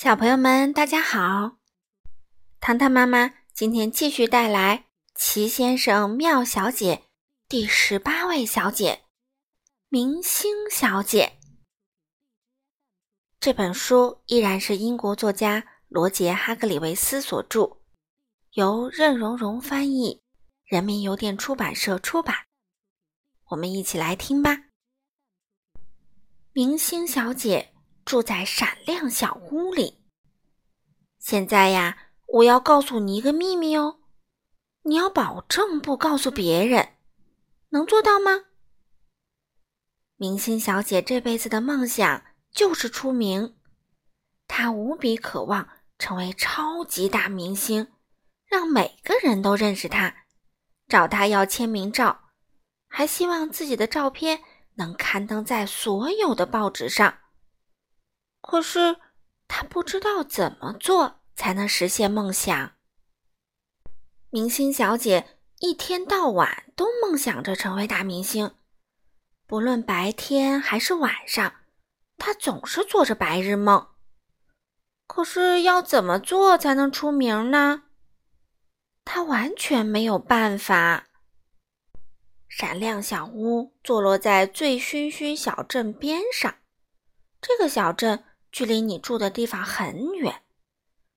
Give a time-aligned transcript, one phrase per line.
[0.00, 1.58] 小朋友们，大家好！
[2.60, 4.78] 糖糖妈妈今天继续带来
[5.16, 7.02] 《奇先生妙小姐》
[7.48, 9.02] 第十八位小姐——
[9.90, 11.40] 明星小姐。
[13.40, 17.78] 这本书依然是英国作家罗杰·哈格里维斯所著，
[18.52, 20.22] 由任溶溶翻译，
[20.64, 22.36] 人民邮电出版社出版。
[23.46, 24.56] 我们一起来听吧。
[26.52, 27.74] 明星小姐。
[28.08, 30.02] 住在闪亮小屋里。
[31.18, 33.98] 现在呀，我要告诉你一个秘密哦，
[34.84, 36.94] 你要保证不告诉别人，
[37.68, 38.46] 能做到吗？
[40.16, 43.58] 明星小姐这辈子的梦想就是出名，
[44.46, 47.88] 她无比渴望成为超级大明星，
[48.46, 50.24] 让每个人都认识她，
[50.88, 52.30] 找她要签名照，
[52.88, 54.42] 还希望自己的照片
[54.76, 57.18] 能刊登在所有的报纸上。
[58.48, 58.96] 可是，
[59.46, 62.72] 他不知道怎么做才能实现梦想。
[64.30, 68.54] 明星小姐一天到晚都梦想着成为大明星，
[69.46, 71.56] 不论白天还是晚上，
[72.16, 73.86] 她总是做着白日梦。
[75.06, 77.82] 可是，要怎么做才能出名呢？
[79.04, 81.08] 她完全没有办法。
[82.48, 86.54] 闪亮小屋坐落在醉醺醺小镇边上，
[87.42, 88.24] 这个小镇。
[88.50, 90.42] 距离你住的地方很远，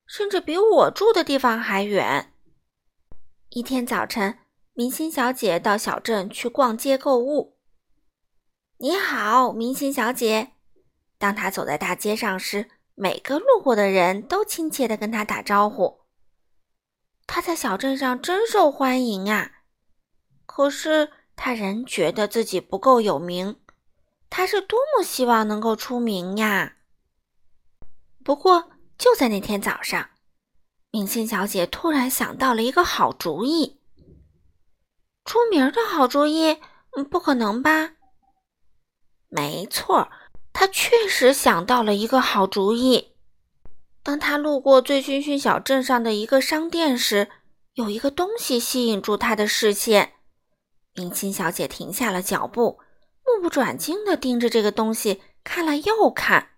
[0.05, 2.33] 甚至比我住的地方还远。
[3.49, 4.39] 一天早晨，
[4.73, 7.57] 明星小姐到小镇去逛街购物。
[8.77, 10.53] 你好，明星小姐。
[11.17, 16.01] 当她走在大街上时，每个路过的人都亲切地跟她打招呼。
[17.27, 19.51] 她在小镇上真受欢迎啊！
[20.45, 23.59] 可是她仍觉得自己不够有名。
[24.29, 26.77] 她是多么希望能够出名呀！
[28.23, 30.09] 不过，就在那天早上，
[30.91, 33.79] 明星小姐突然想到了一个好主意。
[35.25, 36.57] 出名的好主意？
[37.09, 37.93] 不可能吧？
[39.29, 40.09] 没错，
[40.51, 43.13] 她确实想到了一个好主意。
[44.03, 47.29] 当她路过醉醺醺小镇上的一个商店时，
[47.73, 50.13] 有一个东西吸引住她的视线。
[50.93, 52.79] 明星小姐停下了脚步，
[53.25, 56.49] 目不转睛地盯着这个东西看了又看。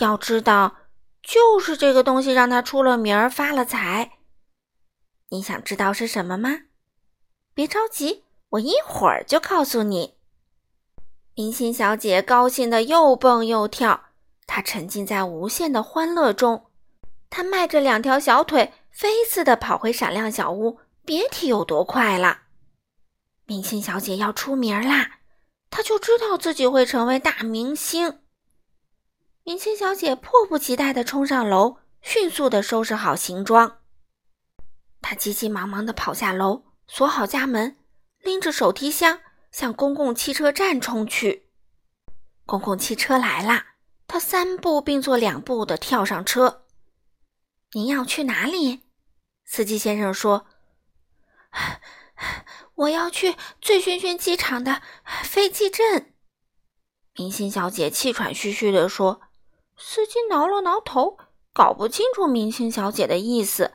[0.00, 0.76] 要知道，
[1.22, 4.18] 就是这个东西让他出了名儿、发了财。
[5.28, 6.62] 你想知道是什么吗？
[7.54, 10.14] 别着急，我一会儿就告诉你。
[11.34, 14.06] 明星小姐高兴的又蹦又跳，
[14.46, 16.66] 她沉浸在无限的欢乐中。
[17.28, 22.42] 她迈着两条小腿，飞似的跑回闪亮小屋，别提有多快了。
[23.46, 25.18] 明星小姐要出名啦，
[25.70, 28.19] 她就知道自己会成为大明星。
[29.50, 33.80] 明星小姐迫不及待地冲上楼，迅速地收拾好行装。
[35.00, 37.76] 她急急忙忙地跑下楼，锁好家门，
[38.20, 39.18] 拎着手提箱
[39.50, 41.50] 向公共汽车站冲去。
[42.46, 43.64] 公共汽车来了，
[44.06, 46.66] 她三步并作两步地跳上车。
[47.74, 48.82] “您要去哪里？”
[49.44, 50.46] 司机先生说。
[52.76, 54.80] “我要去醉醺醺机场的
[55.24, 56.14] 飞机镇。”
[57.18, 59.22] 明星小姐气喘吁吁地说。
[59.82, 61.16] 司机挠了挠头，
[61.54, 63.72] 搞不清楚明星小姐的意思。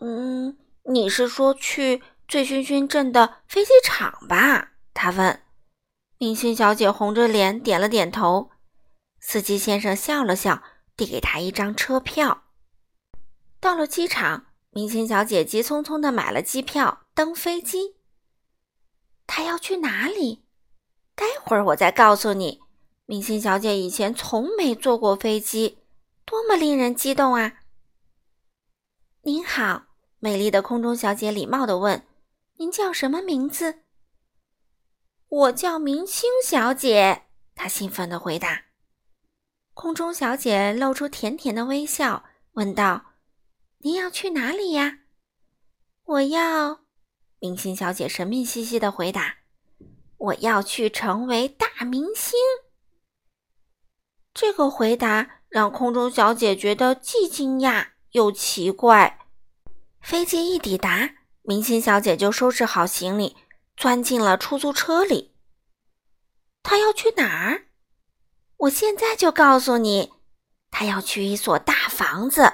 [0.00, 4.72] 嗯，你是说去醉醺醺镇的飞机场吧？
[4.94, 5.42] 他问。
[6.18, 8.50] 明星小姐红着脸点了点头。
[9.18, 10.62] 司机先生笑了笑，
[10.96, 12.44] 递给她一张车票。
[13.60, 17.96] 到了机场，明星小姐急匆匆的买了机票，登飞机。
[19.26, 20.44] 她要去哪里？
[21.16, 22.61] 待会儿我再告诉你。
[23.12, 25.76] 明星小姐以前从没坐过飞机，
[26.24, 27.60] 多么令人激动啊！
[29.20, 29.84] 您好，
[30.18, 32.06] 美丽的空中小姐礼貌地问
[32.56, 33.80] ：“您叫什么名字
[35.28, 37.24] ？”“我叫明星小姐。”
[37.54, 38.62] 她兴奋地回答。
[39.74, 43.12] 空中小姐露出甜甜的微笑，问道
[43.84, 45.00] ：“您要去哪里呀
[46.04, 46.80] ？”“我要……”
[47.40, 49.36] 明星小姐神秘兮兮地回答
[50.16, 52.32] ：“我要去成为大明星。”
[54.34, 59.18] 这个回答让空中小姐觉得既惊讶又奇怪。
[60.00, 61.10] 飞机一抵达，
[61.42, 63.36] 明星小姐就收拾好行李，
[63.76, 65.34] 钻进了出租车里。
[66.62, 67.66] 她要去哪儿？
[68.56, 70.12] 我现在就告诉你。
[70.70, 72.52] 她要去一所大房子。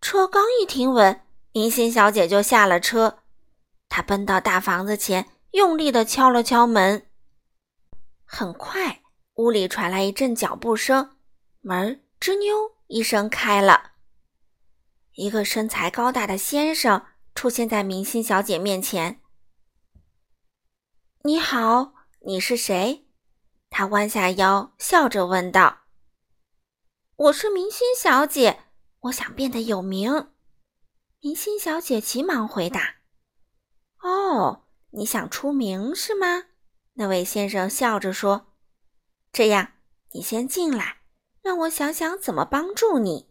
[0.00, 1.20] 车刚一停稳，
[1.52, 3.18] 明星小姐就下了车。
[3.88, 7.06] 她奔到大房子前，用力地敲了敲门。
[8.24, 9.03] 很快。
[9.34, 11.16] 屋里传来一阵脚步声，
[11.60, 13.94] 门吱扭一声开了。
[15.14, 17.04] 一个身材高大的先生
[17.34, 19.20] 出现在明星小姐面前。
[21.24, 23.08] “你好，你是谁？”
[23.70, 25.80] 他弯下腰，笑着问道。
[27.16, 28.66] “我是明星小姐，
[29.00, 30.30] 我想变得有名。”
[31.18, 32.98] 明星小姐急忙回答。
[34.00, 36.44] “哦，你想出名是吗？”
[36.94, 38.52] 那位先生笑着说。
[39.34, 39.72] “这样，
[40.12, 40.98] 你先进来，
[41.42, 43.28] 让我想想怎么帮助你。”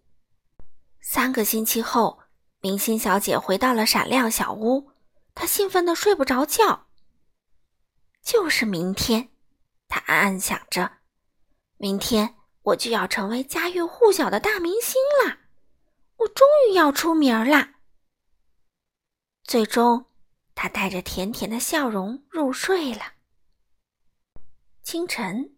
[0.99, 2.19] 三个星期后，
[2.59, 4.91] 明星小姐回到了闪亮小屋，
[5.33, 6.87] 她兴奋的睡不着觉。
[8.21, 9.29] 就是明天，
[9.87, 10.97] 她暗暗想着，
[11.77, 15.37] 明天我就要成为家喻户晓的大明星了，
[16.17, 17.75] 我终于要出名了。
[19.45, 20.07] 最终，
[20.53, 23.13] 她带着甜甜的笑容入睡了。
[24.83, 25.52] 清晨，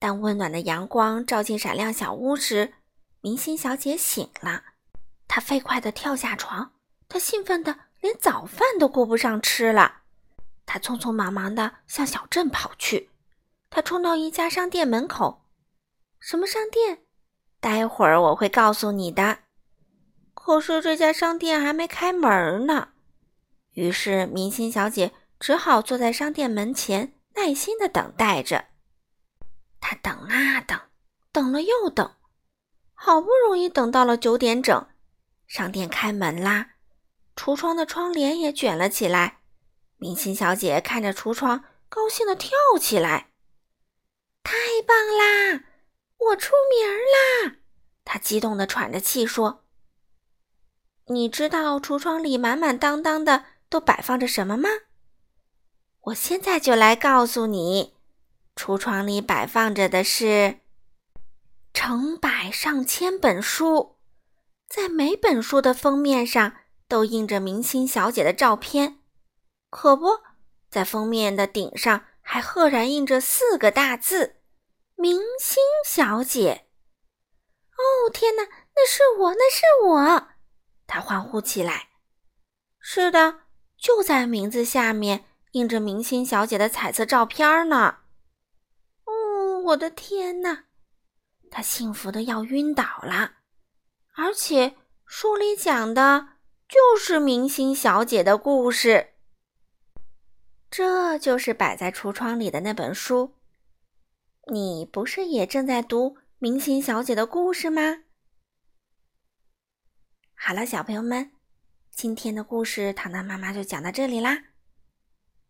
[0.00, 2.72] 当温暖的阳光照进闪亮小屋时，
[3.20, 4.64] 明星小姐醒了。
[5.28, 6.72] 她飞快地跳下床，
[7.06, 9.98] 她兴奋得连早饭都顾不上吃了。
[10.64, 13.10] 他匆匆忙忙地向小镇跑去。
[13.68, 15.44] 他冲到一家商店门口。
[16.18, 17.02] 什么商店？
[17.60, 19.40] 待会儿我会告诉你的。
[20.32, 22.88] 可是这家商店还没开门呢。
[23.72, 28.69] 于是明星小姐只好坐在商店门前，耐心地等待着。
[29.80, 30.78] 她等啊等，
[31.32, 32.14] 等了又等，
[32.94, 34.86] 好不容易等到了九点整。
[35.46, 36.74] 商店开门啦，
[37.34, 39.40] 橱窗的窗帘也卷了起来。
[39.96, 43.32] 明星小姐看着橱窗，高兴地跳起来
[44.44, 44.52] ：“太
[44.86, 45.64] 棒啦！
[46.18, 47.56] 我出名啦！”
[48.04, 49.64] 她激动地喘着气说
[51.06, 54.68] ：“你知道橱窗里满满当当的都摆放着什么吗？
[56.04, 57.94] 我现在就来告诉你，
[58.60, 60.58] 橱窗里摆放着的是
[61.72, 63.96] 成百上千本书。”
[64.68, 66.52] 在每本书的封面上
[66.86, 68.98] 都印着明星小姐的照片，
[69.70, 70.20] 可不
[70.68, 74.36] 在封面的顶上还赫然印着四个大字
[74.94, 76.66] “明星小姐”。
[77.74, 78.42] 哦，天哪，
[78.76, 80.28] 那是我，那是我！
[80.86, 81.88] 他欢呼起来。
[82.78, 83.40] 是的，
[83.78, 87.96] 就在名字下面印着明星小姐的彩色照片呢。
[89.70, 90.64] 我的天哪！
[91.50, 93.34] 他幸福的要晕倒了。
[94.14, 94.76] 而且
[95.06, 96.28] 书里讲的
[96.68, 99.14] 就是明星小姐的故事，
[100.70, 103.36] 这就是摆在橱窗里的那本书。
[104.52, 108.02] 你不是也正在读明星小姐的故事吗？
[110.34, 111.32] 好了，小朋友们，
[111.90, 114.44] 今天的故事糖糖妈妈就讲到这里啦。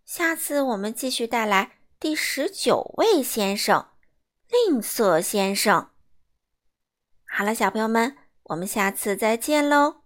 [0.05, 3.87] 下次我们继续带来第十九位先生——
[4.51, 5.89] 吝啬先生。
[7.27, 8.17] 好了，小朋友们。
[8.45, 10.00] 我们下次再见喽。